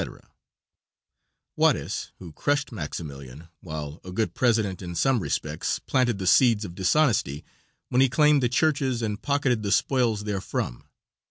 [1.55, 6.73] Juarez, who crushed Maximilian, while a good president in some respects, planted the seeds of
[6.73, 7.45] dishonesty
[7.89, 10.89] when he claimed the churches and pocketed the spoils therefrom.